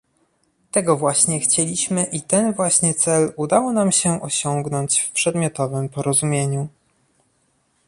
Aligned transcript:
Tego 0.71 0.97
właśnie 0.97 1.39
chcieliśmy 1.39 2.03
i 2.03 2.21
ten 2.21 2.53
waśnie 2.53 2.93
cel 2.93 3.33
udało 3.35 3.73
nam 3.73 3.91
się 3.91 4.21
osiągnąć 4.21 4.99
w 5.01 5.11
przedmiotowym 5.11 5.89
porozumieniu 5.89 6.67